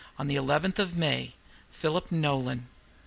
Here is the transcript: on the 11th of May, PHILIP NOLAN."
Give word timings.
on 0.17 0.25
the 0.27 0.35
11th 0.35 0.79
of 0.79 0.97
May, 0.97 1.35
PHILIP 1.71 2.11
NOLAN." 2.11 2.67